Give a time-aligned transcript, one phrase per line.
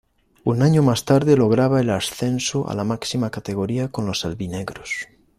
[0.45, 5.07] Un año más tarde lograba el ascenso a la máxima categoría con los albinegros.